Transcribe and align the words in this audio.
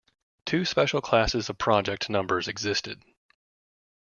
Two 0.47 0.65
special 0.65 0.99
classes 0.99 1.47
of 1.47 1.59
project 1.59 2.09
numbers 2.09 2.47
existed. 2.47 3.03